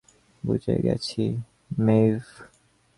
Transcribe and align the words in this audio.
বুঝে 0.43 0.75
গেছি, 0.83 1.23
ম্যাভ। 1.79 2.21